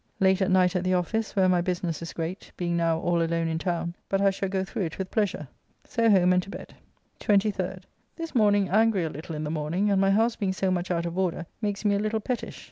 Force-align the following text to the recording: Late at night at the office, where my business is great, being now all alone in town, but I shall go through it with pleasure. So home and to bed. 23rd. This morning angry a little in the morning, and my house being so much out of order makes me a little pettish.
Late 0.19 0.41
at 0.41 0.49
night 0.49 0.75
at 0.75 0.83
the 0.83 0.95
office, 0.95 1.35
where 1.35 1.47
my 1.47 1.61
business 1.61 2.01
is 2.01 2.11
great, 2.11 2.51
being 2.57 2.75
now 2.75 2.97
all 2.97 3.21
alone 3.21 3.47
in 3.47 3.59
town, 3.59 3.93
but 4.09 4.19
I 4.19 4.31
shall 4.31 4.49
go 4.49 4.63
through 4.63 4.85
it 4.85 4.97
with 4.97 5.11
pleasure. 5.11 5.47
So 5.83 6.09
home 6.09 6.33
and 6.33 6.41
to 6.41 6.49
bed. 6.49 6.73
23rd. 7.19 7.83
This 8.15 8.33
morning 8.33 8.67
angry 8.67 9.03
a 9.03 9.11
little 9.11 9.35
in 9.35 9.43
the 9.43 9.51
morning, 9.51 9.91
and 9.91 10.01
my 10.01 10.09
house 10.09 10.35
being 10.35 10.53
so 10.53 10.71
much 10.71 10.89
out 10.89 11.05
of 11.05 11.19
order 11.19 11.45
makes 11.61 11.85
me 11.85 11.93
a 11.93 11.99
little 11.99 12.19
pettish. 12.19 12.59